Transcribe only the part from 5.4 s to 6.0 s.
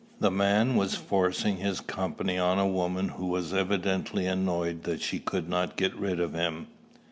not get